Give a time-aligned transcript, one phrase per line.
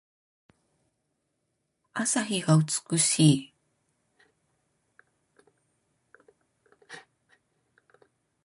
[1.93, 3.53] 朝日が美しい。